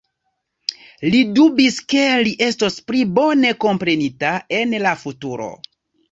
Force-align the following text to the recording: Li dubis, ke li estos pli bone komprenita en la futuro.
Li 1.15 1.17
dubis, 1.39 1.75
ke 1.93 2.05
li 2.27 2.31
estos 2.45 2.77
pli 2.87 3.01
bone 3.19 3.51
komprenita 3.65 4.31
en 4.61 4.73
la 4.87 4.95
futuro. 5.03 5.51